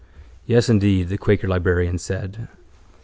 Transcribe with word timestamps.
—Yes, 0.47 0.67
indeed, 0.67 1.09
the 1.09 1.17
quaker 1.19 1.47
librarian 1.47 1.99
said. 1.99 2.47